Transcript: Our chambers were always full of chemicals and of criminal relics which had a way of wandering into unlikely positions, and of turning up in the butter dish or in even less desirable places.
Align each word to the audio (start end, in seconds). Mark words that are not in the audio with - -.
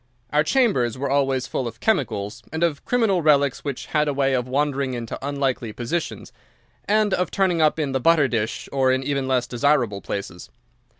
Our 0.33 0.43
chambers 0.43 0.97
were 0.97 1.11
always 1.11 1.45
full 1.45 1.67
of 1.67 1.79
chemicals 1.79 2.41
and 2.51 2.63
of 2.63 2.83
criminal 2.85 3.21
relics 3.21 3.63
which 3.63 3.85
had 3.85 4.07
a 4.07 4.15
way 4.15 4.33
of 4.33 4.47
wandering 4.47 4.95
into 4.95 5.15
unlikely 5.23 5.73
positions, 5.73 6.33
and 6.85 7.13
of 7.13 7.29
turning 7.29 7.61
up 7.61 7.77
in 7.77 7.91
the 7.91 7.99
butter 7.99 8.27
dish 8.27 8.67
or 8.71 8.91
in 8.91 9.03
even 9.03 9.27
less 9.27 9.45
desirable 9.45 10.01
places. 10.01 10.49